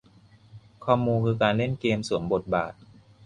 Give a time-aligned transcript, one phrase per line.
[0.85, 2.73] คอมมูคือการเล่นเกมสวมบทบาท